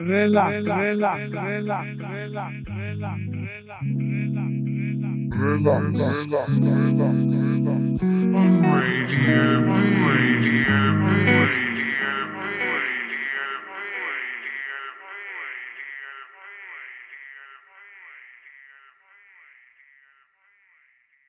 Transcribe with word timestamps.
relax, 0.00 0.66
relax, 0.66 1.30
relax, 1.30 1.98
relax, 1.98 2.56
relax. 2.66 3.20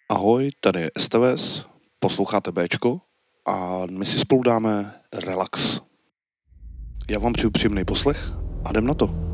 Ahoj, 0.09 0.49
tady 0.59 0.79
je 0.81 0.91
STVS, 0.97 1.65
posloucháte 1.99 2.51
Bčko 2.51 2.99
a 3.47 3.85
my 3.97 4.05
si 4.05 4.19
spolu 4.19 4.43
dáme 4.43 4.93
relax. 5.25 5.79
Já 7.09 7.19
vám 7.19 7.33
přeju 7.33 7.51
příjemný 7.51 7.85
poslech 7.85 8.50
a 8.65 8.69
jdem 8.69 8.85
na 8.85 8.93
to. 8.93 9.30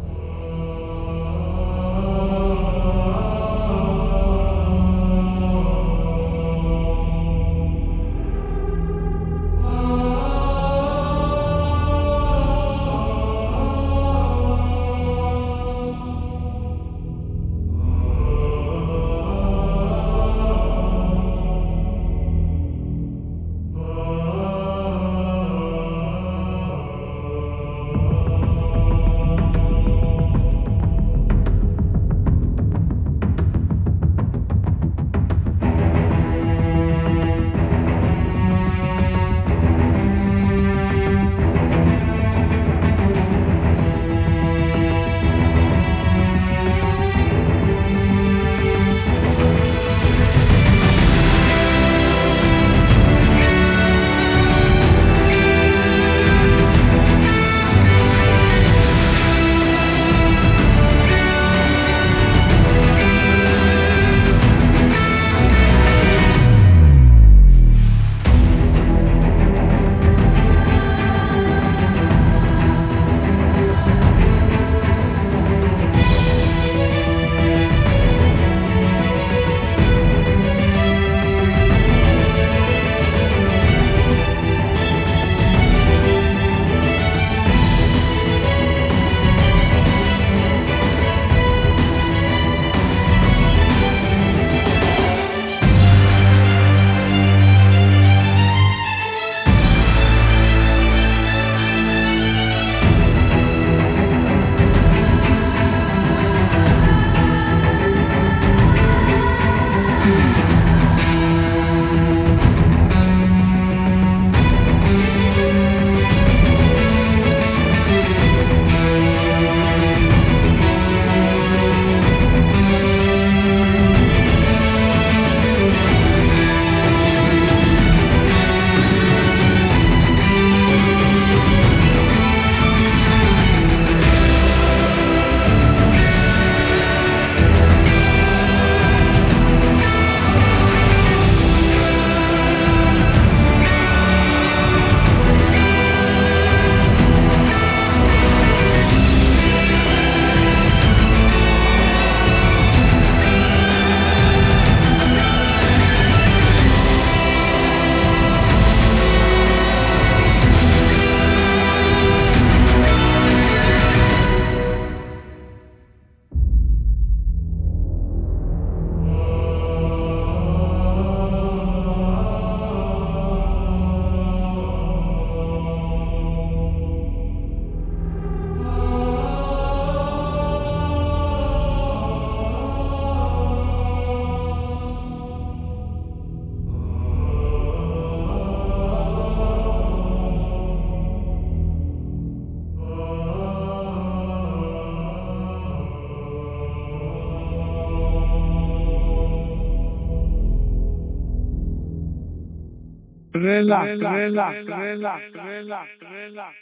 Relax, 203.41 204.03
relax, 204.03 204.65
relax, 204.65 205.23
relax, 205.33 205.33
relax, 205.35 205.87
relax, 206.01 206.53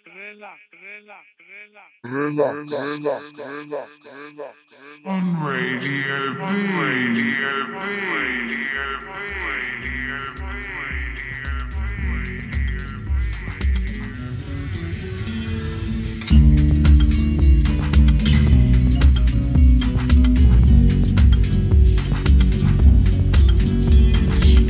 On 5.08 5.26
Radio 5.44 6.34
B, 6.34 6.42
Radio 6.42 7.54
B, 7.68 7.76
Radio 8.14 8.88
B, 9.02 9.10
Radio 9.46 10.45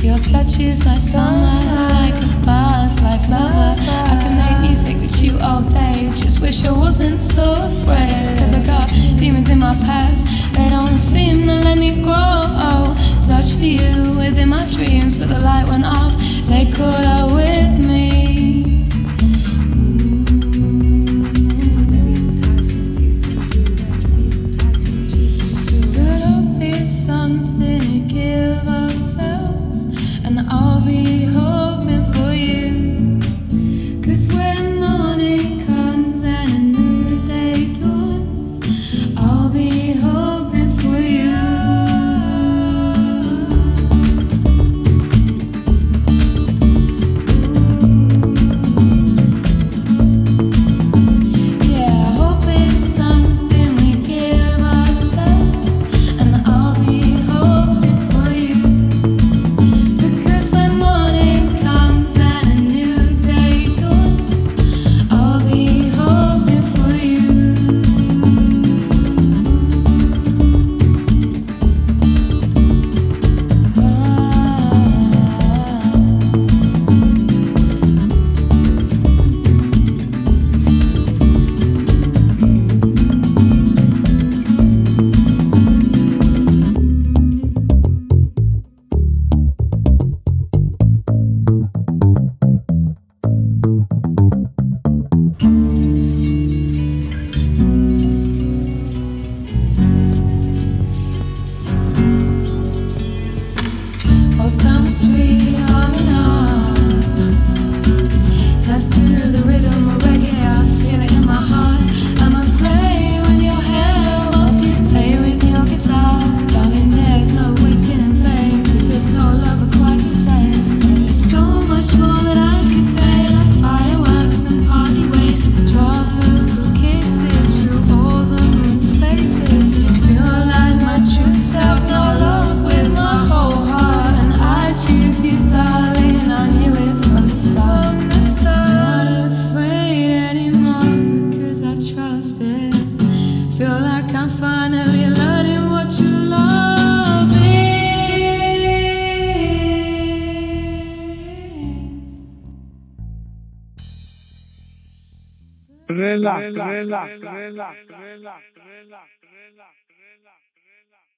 Your 0.06 0.18
touch 0.18 0.60
is 0.60 0.86
like 0.86 0.98
summer, 0.98 1.66
like 1.90 2.14
a 2.14 2.44
past 2.44 3.02
life 3.02 3.28
lover. 3.28 3.74
I 3.82 4.16
can 4.22 4.38
make 4.38 4.68
music 4.68 4.96
with 5.00 5.20
you 5.20 5.36
all 5.40 5.62
day. 5.62 6.12
Just 6.14 6.40
wish 6.40 6.64
I 6.64 6.70
wasn't 6.70 7.18
so 7.18 7.54
afraid. 7.66 8.38
Cause 8.38 8.52
I 8.52 8.62
got 8.62 8.88
demons 9.18 9.50
in 9.50 9.58
my 9.58 9.74
past, 9.74 10.24
they 10.54 10.68
don't 10.68 10.92
seem 10.92 11.48
to 11.48 11.54
let 11.58 11.78
me 11.78 12.00
grow. 12.04 12.94
Search 13.18 13.58
for 13.58 13.64
you 13.64 14.16
within 14.16 14.50
my 14.50 14.64
dreams, 14.66 15.16
but 15.16 15.28
the 15.28 15.40
light 15.40 15.66
went 15.66 15.84
off. 15.84 16.14
They 16.46 16.70
caught 16.70 17.04
up 17.04 17.32
with 17.32 17.84
me. 17.84 18.15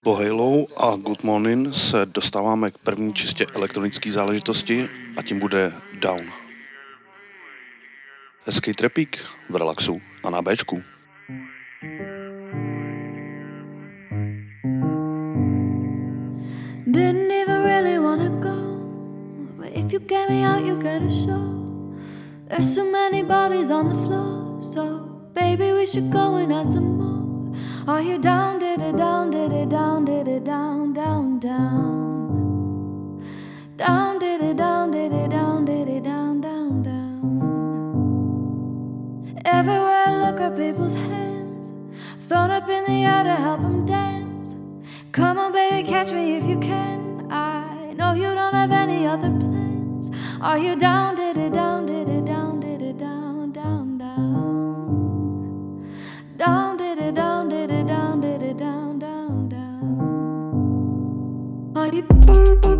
Po 0.08 0.14
Halo 0.16 0.64
a 0.76 0.96
Good 0.96 1.24
Morning 1.24 1.74
se 1.74 2.06
dostáváme 2.06 2.70
k 2.70 2.78
první 2.78 3.14
čistě 3.14 3.46
elektronické 3.54 4.12
záležitosti 4.12 4.88
a 5.16 5.22
tím 5.22 5.38
bude 5.38 5.70
Down. 6.00 6.24
Hezký 8.44 8.72
trepík 8.72 9.24
v 9.50 9.56
relaxu 9.56 10.00
a 10.24 10.30
na 10.30 10.42
Bčku. 10.42 10.82
Didn't 16.86 17.30
even 17.30 17.62
really 17.62 17.98
wanna 17.98 18.28
go, 18.28 18.56
but 19.56 19.68
if 19.74 19.92
you 19.92 20.00
get 20.00 20.30
me 20.30 20.48
out, 20.48 20.66
you 20.66 20.76
get 20.76 21.02
a 21.02 21.08
show. 21.08 21.44
There's 22.48 22.74
so 22.74 22.84
many 22.84 23.22
bodies 23.22 23.70
on 23.70 23.88
the 23.88 23.94
floor, 23.94 24.62
so 24.72 24.82
baby, 25.34 25.72
we 25.72 25.86
should 25.86 26.10
go 26.10 26.36
and 26.36 26.72
some 26.72 26.96
more. 26.96 27.07
Are 27.88 28.02
you 28.02 28.18
down, 28.18 28.58
did 28.58 28.80
it 28.82 28.96
down, 28.98 29.30
did 29.30 29.50
it 29.50 29.70
down, 29.70 30.04
did 30.04 30.28
it 30.28 30.44
down, 30.44 30.92
down, 30.92 31.38
down? 31.38 33.24
Down, 33.78 34.18
did 34.18 34.42
it 34.42 34.58
down, 34.58 34.90
did 34.90 35.10
it 35.10 35.30
down, 35.30 35.64
did 35.64 35.88
it 35.88 36.02
down, 36.02 36.42
down, 36.42 36.82
down. 36.82 37.32
Everywhere 39.46 40.04
I 40.06 40.16
look 40.22 40.38
at 40.38 40.54
people's 40.54 40.92
hands, 40.92 41.72
thrown 42.28 42.50
up 42.50 42.68
in 42.68 42.84
the 42.84 43.06
air 43.06 43.24
to 43.24 43.34
help 43.34 43.62
them 43.62 43.86
dance. 43.86 44.54
Come 45.12 45.38
on, 45.38 45.52
baby, 45.52 45.88
catch 45.88 46.12
me 46.12 46.36
if 46.36 46.44
you 46.46 46.58
can. 46.58 47.26
I 47.32 47.94
know 47.94 48.12
you 48.12 48.34
don't 48.34 48.52
have 48.52 48.70
any 48.70 49.06
other 49.06 49.30
plans. 49.30 50.10
Are 50.42 50.58
you 50.58 50.76
down, 50.76 51.14
did 51.14 51.38
it 51.38 51.54
down, 51.54 51.86
did 51.86 52.10
it 52.10 52.26
Thank 62.28 62.66
you. 62.66 62.77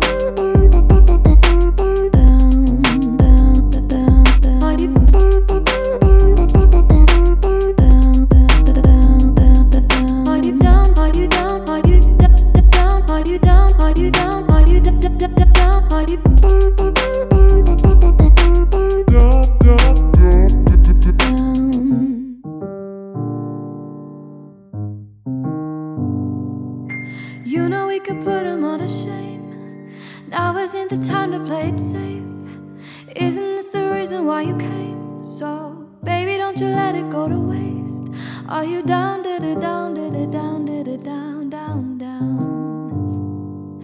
You 36.59 36.67
let 36.67 36.93
it 36.95 37.09
go 37.09 37.27
to 37.29 37.39
waste. 37.39 38.05
Are 38.49 38.65
you 38.65 38.83
down, 38.83 39.23
did 39.23 39.43
it 39.43 39.61
down, 39.61 39.93
did 39.93 40.13
it 40.13 40.29
down, 40.29 40.65
did 40.65 40.89
it 40.89 41.03
down, 41.03 41.49
down, 41.49 41.97
down? 41.97 43.79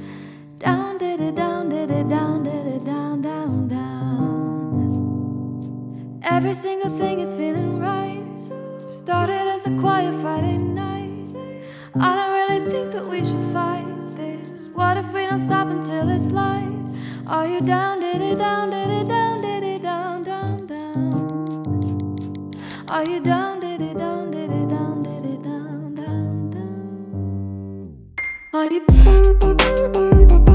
Down, 0.60 0.98
did 0.98 1.22
it 1.22 1.36
down, 1.36 1.70
did 1.70 1.90
it 1.90 2.10
down, 2.10 2.44
did 2.44 2.68
it 2.68 2.84
down, 2.84 3.22
down, 3.22 3.68
down? 3.70 4.90
Every 6.24 6.54
single 6.54 6.90
thing 6.98 7.22
is 7.22 7.34
feeling 7.36 7.80
right. 7.80 8.24
Started 8.90 9.48
as 9.48 9.66
a 9.68 9.78
quiet 9.80 10.20
Friday 10.22 10.58
night. 10.58 11.64
I 11.98 12.16
don't 12.16 12.34
really 12.34 12.72
think 12.72 12.92
that 12.92 13.08
we 13.08 13.24
should 13.24 13.54
fight 13.54 13.86
this. 14.18 14.68
What 14.74 14.98
if 14.98 15.08
we 15.14 15.26
don't 15.26 15.40
stop 15.40 15.70
until 15.70 16.10
it's 16.10 16.30
light? 16.34 16.74
Are 17.26 17.48
you 17.48 17.62
down, 17.62 18.02
did 18.02 18.22
it 18.22 18.38
down, 18.38 18.70
did 18.72 18.90
it 18.90 19.08
down, 19.08 19.35
Are 22.88 23.04
you 23.04 23.20
down, 23.20 23.62
did 23.62 23.82
it 23.82 23.98
down, 23.98 24.30
did 24.30 24.52
it 24.52 24.70
down, 24.70 25.02
did 25.02 25.26
it 25.26 25.42
down, 25.42 25.96
down, 25.96 26.52
down? 26.52 27.98
Are 28.54 28.72
you 28.72 28.86
down, 28.86 29.58
down, 29.58 29.92
down, 29.92 30.55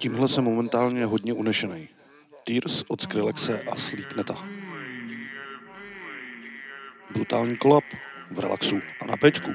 Tímhle 0.00 0.28
jsem 0.28 0.44
momentálně 0.44 1.04
hodně 1.04 1.32
unešený. 1.32 1.88
Tears 2.44 2.84
od 2.88 3.00
Skrillexe 3.00 3.60
a 3.72 3.76
Slípneta. 3.76 4.65
Brutální 7.10 7.56
kolab 7.56 7.84
v 8.30 8.40
relaxu 8.40 8.76
a 9.02 9.06
na 9.06 9.16
pečku. 9.16 9.50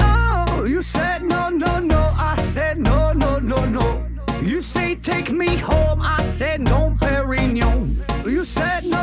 Oh, 0.00 0.64
you 0.68 0.82
said 0.82 1.22
no, 1.24 1.48
no, 1.48 1.80
no. 1.80 2.12
I 2.16 2.40
said 2.42 2.78
no, 2.78 3.12
no, 3.12 3.40
no, 3.40 3.64
no. 3.64 4.06
You 4.40 4.62
say 4.62 4.94
take 4.94 5.32
me 5.32 5.56
home. 5.56 6.00
I 6.00 6.22
said 6.36 6.60
no, 6.60 6.96
Perignon. 7.00 8.04
You 8.24 8.44
said 8.44 8.84
no. 8.84 8.95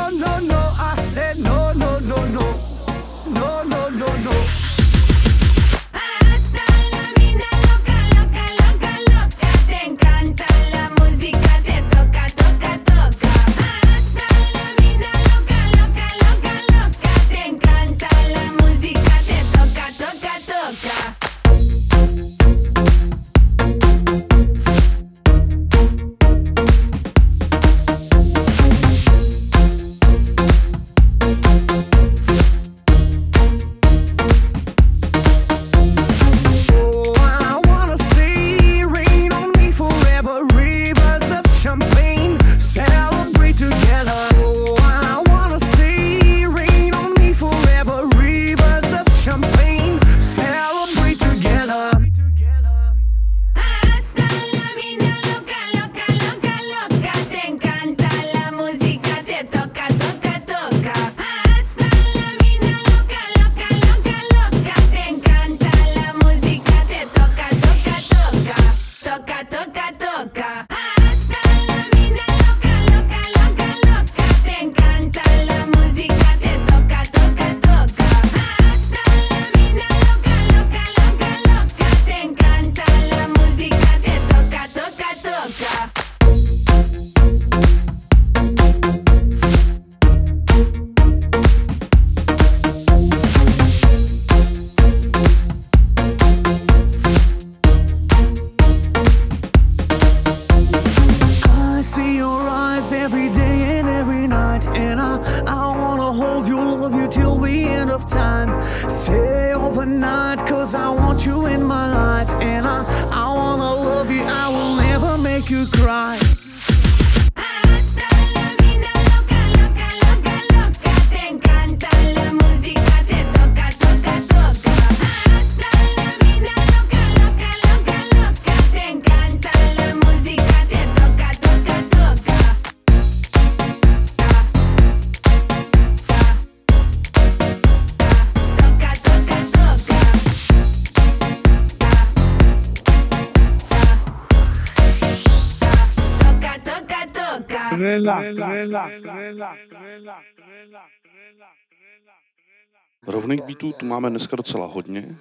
Rovných 153.06 153.42
beatů 153.42 153.72
tu 153.72 153.86
máme 153.86 154.10
dneska 154.10 154.36
docela 154.36 154.66
hodně. 154.66 155.16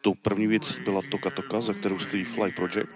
Tou 0.00 0.14
první 0.14 0.46
věcí 0.46 0.82
byla 0.82 1.00
Toka 1.10 1.30
Toka, 1.30 1.60
za 1.60 1.74
kterou 1.74 1.98
stojí 1.98 2.24
Fly 2.24 2.52
Project. 2.52 2.90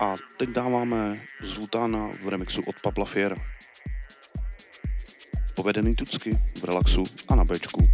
A 0.00 0.14
teď 0.36 0.48
dáváme 0.48 1.20
Zultána 1.42 2.08
v 2.22 2.28
remixu 2.28 2.62
od 2.66 2.80
Pabla 2.82 3.04
Fiera. 3.04 3.36
Povedený 5.54 5.94
tucky 5.94 6.38
v 6.60 6.64
relaxu 6.64 7.04
a 7.28 7.34
na 7.34 7.44
Bčku. 7.44 7.88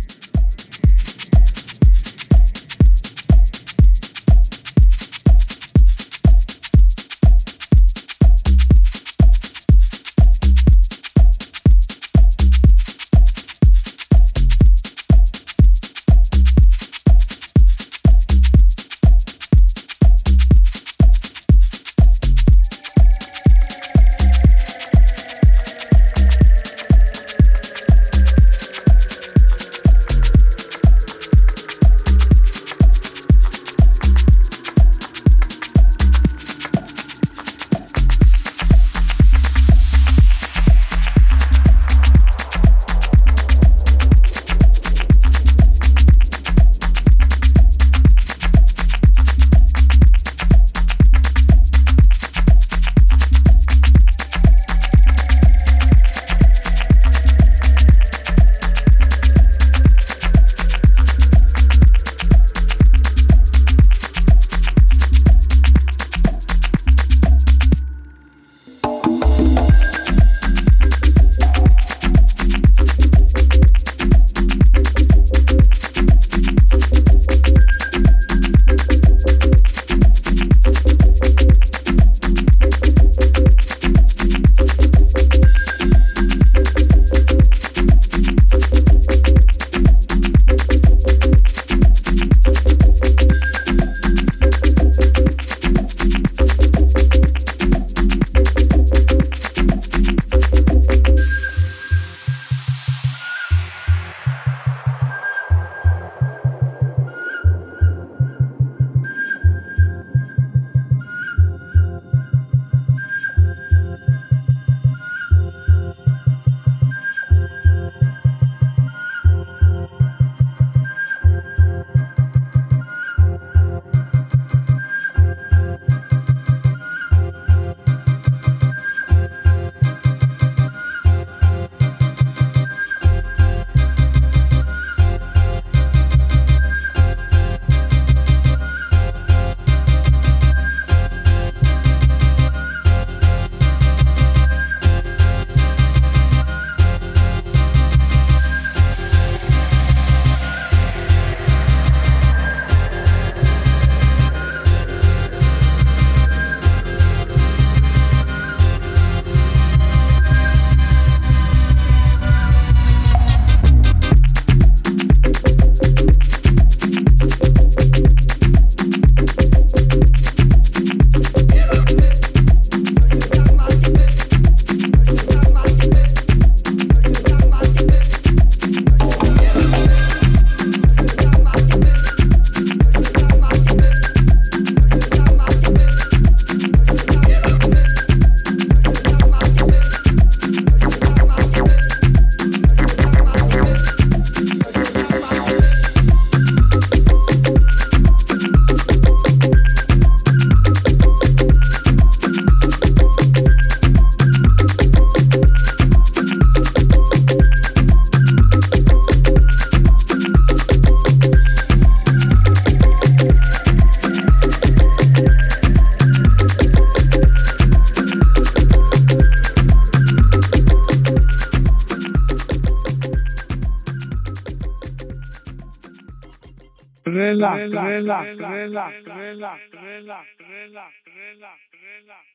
relax, 228.71 228.95
relax, 229.05 229.61
relax, 229.75 230.27
relax, 230.39 230.95
relax, 231.09 231.59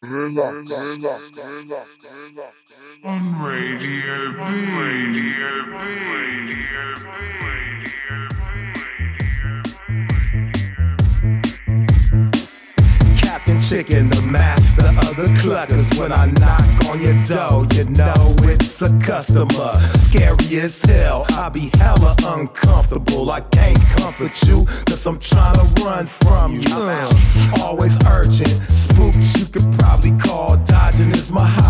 relax, 0.04 0.54
relax, 0.68 1.24
relax, 1.32 2.52
on 3.06 3.22
Radio 3.42 4.20
B. 4.34 5.26
Captain 13.16 13.60
Chicken, 13.62 14.10
the 14.10 14.22
master 14.24 14.88
of 14.88 15.16
the 15.16 15.28
cluckers. 15.42 15.98
When 15.98 16.12
I 16.12 16.26
knock 16.26 16.75
on 16.96 17.02
your 17.02 17.24
dough, 17.24 17.68
you 17.74 17.84
know 17.86 18.36
it's 18.44 18.82
a 18.82 18.98
customer. 19.00 19.74
Scary 20.08 20.60
as 20.62 20.82
hell, 20.84 21.26
I 21.32 21.50
be 21.50 21.70
hella 21.78 22.16
uncomfortable. 22.26 23.30
I 23.32 23.42
can't 23.42 23.80
comfort 23.98 24.42
you, 24.48 24.66
cause 24.86 25.06
I'm 25.06 25.20
trying 25.20 25.56
to 25.56 25.84
run 25.84 26.06
from 26.06 26.54
you. 26.54 26.76
Always 27.62 27.98
urgent, 28.08 28.62
spooked, 28.64 29.18
you 29.38 29.46
could 29.46 29.72
probably 29.78 30.12
call 30.12 30.58
dodging 30.58 31.12
is 31.12 31.32
my 31.32 31.46
hobby. 31.46 31.65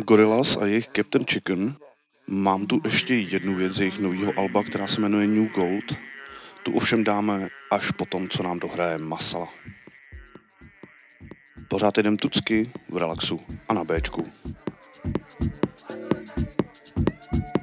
mám 0.00 0.06
Gorillaz 0.06 0.56
a 0.56 0.66
jejich 0.66 0.88
Captain 0.96 1.24
Chicken. 1.24 1.76
Mám 2.28 2.66
tu 2.66 2.80
ještě 2.84 3.14
jednu 3.14 3.54
věc 3.54 3.72
z 3.72 3.80
jejich 3.80 3.98
nového 3.98 4.32
alba, 4.38 4.62
která 4.62 4.86
se 4.86 5.00
jmenuje 5.00 5.26
New 5.26 5.48
Gold. 5.48 5.98
Tu 6.62 6.72
ovšem 6.72 7.04
dáme 7.04 7.48
až 7.70 7.90
po 7.90 8.04
tom, 8.04 8.28
co 8.28 8.42
nám 8.42 8.58
dohraje 8.58 8.98
Masala. 8.98 9.48
Pořád 11.68 11.98
jdem 11.98 12.16
tucky, 12.16 12.70
v 12.88 12.96
relaxu 12.96 13.40
a 13.68 13.74
na 13.74 13.84
Bčku. 13.84 14.24
thank 17.32 17.56
you 17.56 17.59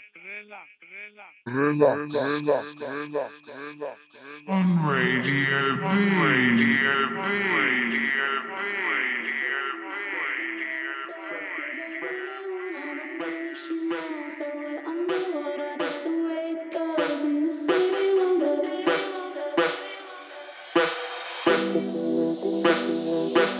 on 4.48 4.87
Radio 4.87 5.76
Radio 5.82 6.87
Radio 7.16 7.56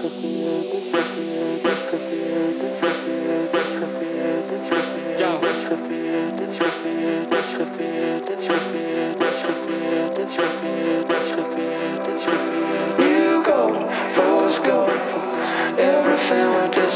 B. 0.09 0.86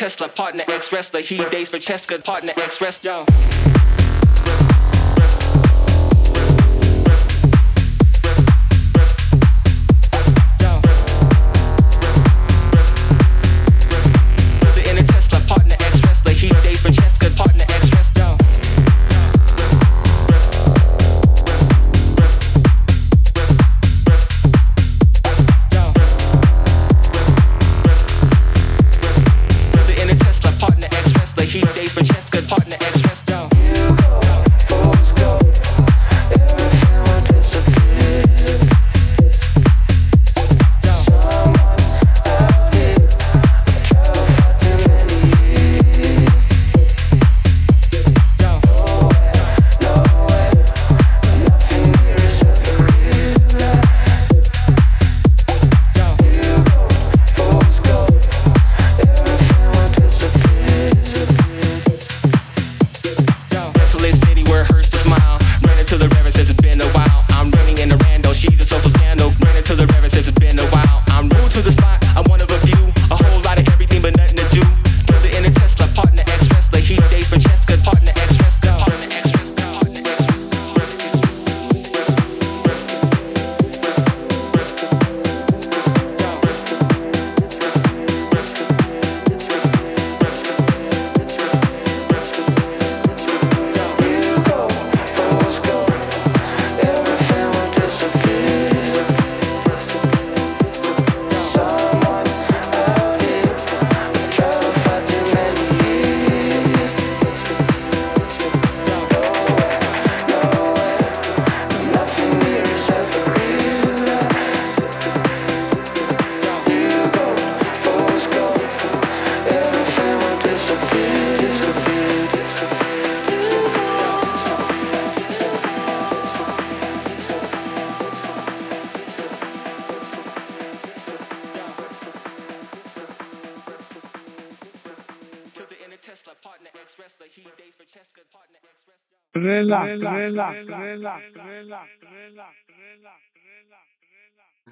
Tesla, 0.00 0.28
partner, 0.30 0.64
ex 0.68 0.90
wrestler. 0.94 1.20
He 1.20 1.36
days 1.50 1.68
for 1.68 1.76
Cheska, 1.76 2.24
partner, 2.24 2.54
ex 2.56 2.80
wrestler. 2.80 3.49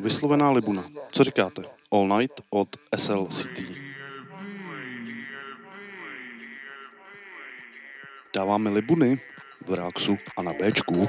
Vyslovená 0.01 0.51
Libuna. 0.51 0.85
Co 1.13 1.25
říkáte? 1.25 1.63
All 1.93 2.19
Night 2.19 2.41
od 2.51 2.69
SLCT. 2.97 3.61
Dáváme 8.37 8.71
Libuny 8.71 9.19
v 9.67 9.75
relaxu 9.75 10.17
a 10.37 10.43
na 10.43 10.53
Bčku. 10.53 11.09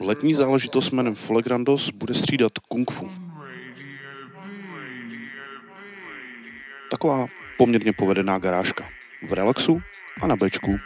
Letní 0.00 0.34
záležitost 0.34 0.90
jménem 0.90 1.14
Folegrandos 1.14 1.90
bude 1.90 2.14
střídat 2.14 2.52
kung 2.68 2.90
fu. 2.90 3.08
Taková 6.90 7.26
poměrně 7.58 7.92
povedená 7.92 8.38
garážka. 8.38 8.88
V 9.28 9.32
relaxu 9.32 9.82
a 10.22 10.26
na 10.26 10.36
bečku. 10.36 10.78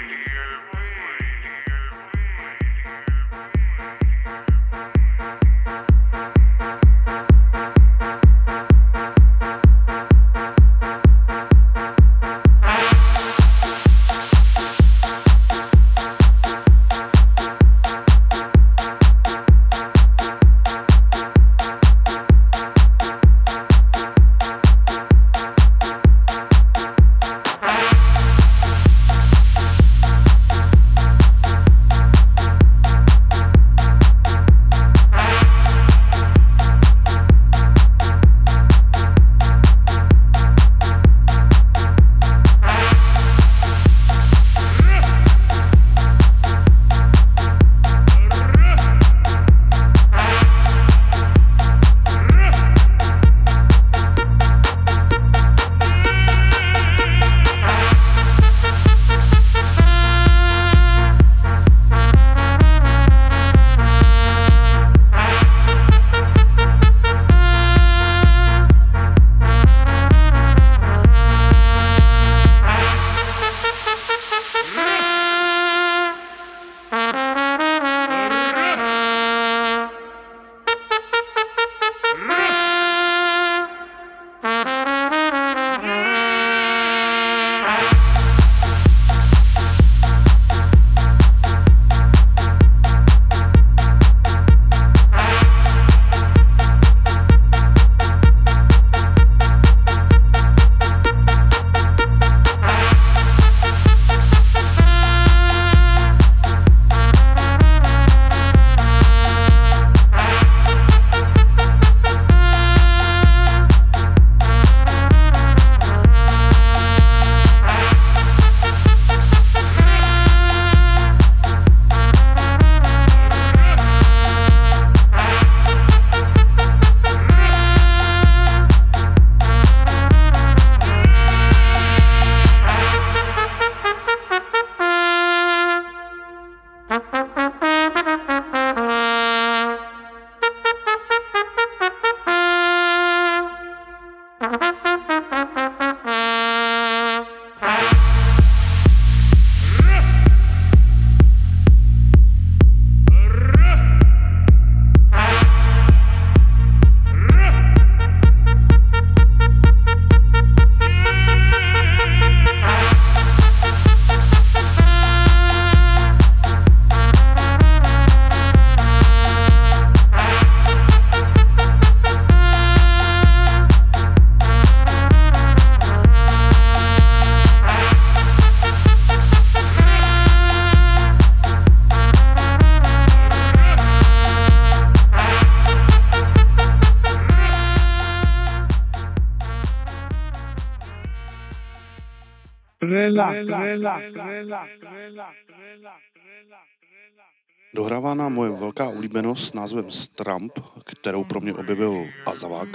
Dohrává 197.74 198.14
nám 198.14 198.32
moje 198.32 198.50
velká 198.50 198.88
oblíbenost 198.88 199.48
s 199.48 199.54
názvem 199.54 199.92
Stramp, 199.92 200.58
kterou 200.84 201.24
pro 201.24 201.40
mě 201.40 201.54
objevil 201.54 202.06
Azavak, 202.26 202.68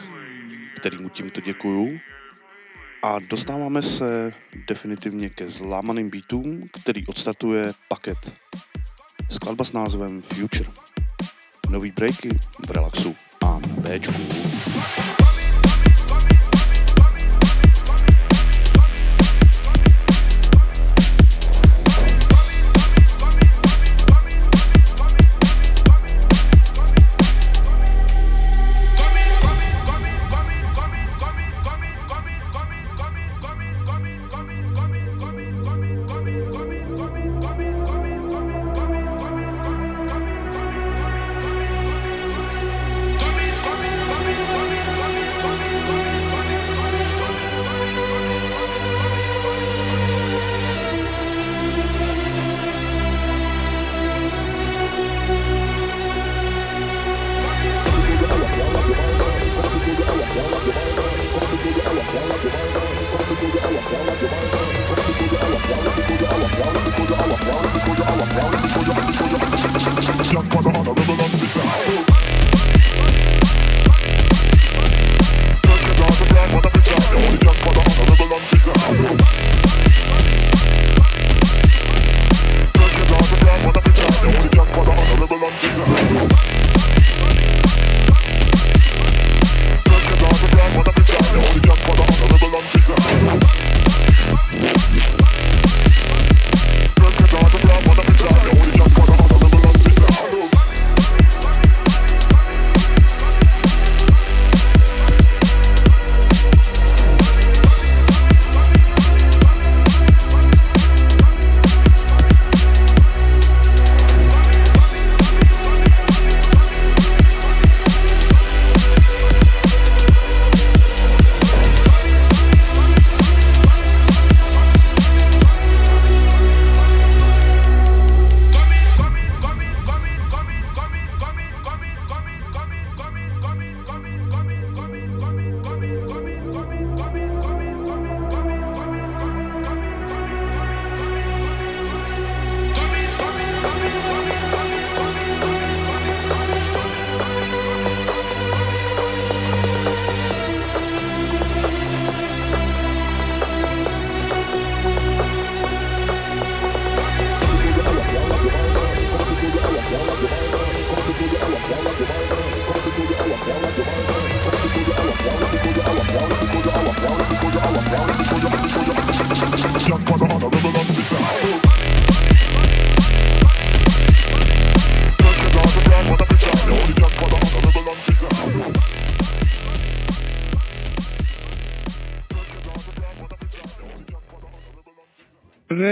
kterýmu 0.76 1.10
tímto 1.10 1.42
děkuju. 1.42 2.00
A 3.04 3.20
dostáváme 3.20 3.82
se 3.82 4.34
definitivně 4.68 5.30
ke 5.30 5.48
zlámaným 5.48 6.10
beatům, 6.10 6.70
který 6.82 7.08
odstatuje 7.08 7.74
paket. 7.88 8.34
Skladba 9.30 9.64
s 9.64 9.74
názvem 9.74 10.22
Future. 10.22 10.70
Nový 11.70 11.92
breaky 11.92 12.30
v 12.68 12.72
relaxu 12.72 13.16
a 13.44 13.60
na 13.60 13.76
Bčku. 13.76 15.18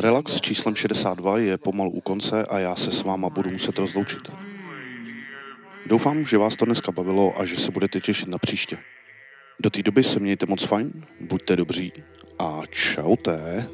Relax 0.00 0.32
s 0.32 0.40
číslem 0.40 0.76
62 0.76 1.38
je 1.38 1.58
pomalu 1.58 1.90
u 1.90 2.00
konce 2.00 2.46
a 2.46 2.58
já 2.58 2.76
se 2.76 2.92
s 2.92 3.02
váma 3.02 3.30
budu 3.30 3.50
muset 3.50 3.78
rozloučit. 3.78 4.32
Doufám, 5.86 6.24
že 6.24 6.38
vás 6.38 6.56
to 6.56 6.64
dneska 6.64 6.92
bavilo 6.92 7.40
a 7.40 7.44
že 7.44 7.56
se 7.56 7.70
budete 7.70 8.00
těšit 8.00 8.28
na 8.28 8.38
příště. 8.38 8.78
Do 9.60 9.70
té 9.70 9.82
doby 9.82 10.02
se 10.02 10.20
mějte 10.20 10.46
moc 10.46 10.64
fajn, 10.64 10.92
buďte 11.20 11.56
dobří 11.56 11.92
a 12.38 12.62
čaute. 12.70 13.66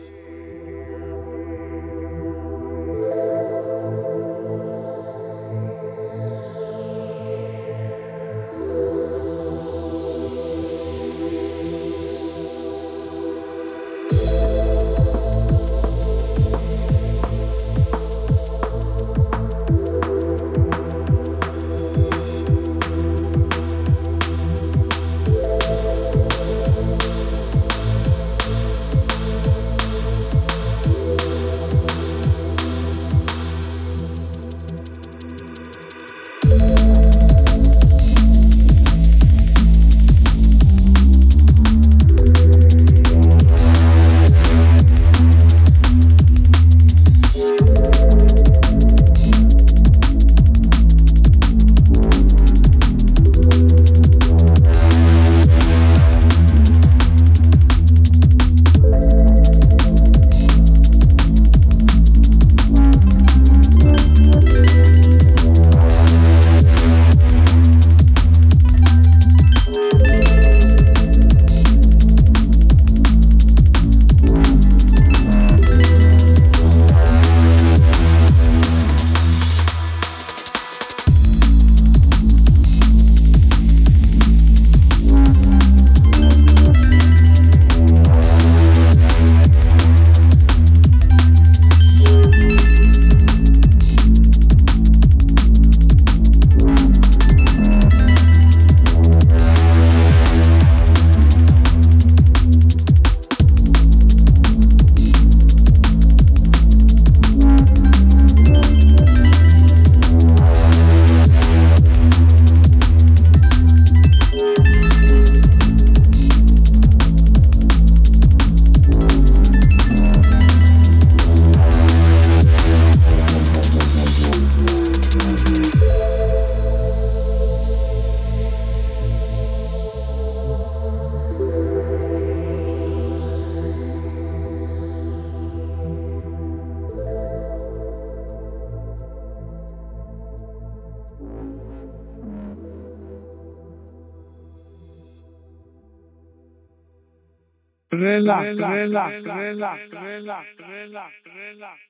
Relax, 148.01 148.61
relax, 148.61 149.23
relax, 149.23 149.23
relax, 149.25 149.81
relax, 149.93 150.47
relax, 150.61 151.81